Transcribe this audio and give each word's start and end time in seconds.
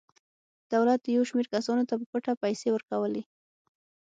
دولت 0.73 1.01
یو 1.05 1.23
شمېر 1.29 1.45
کسانو 1.53 1.87
ته 1.89 1.93
په 1.99 2.05
پټه 2.11 2.33
پیسې 2.43 2.67
ورکولې. 2.71 3.23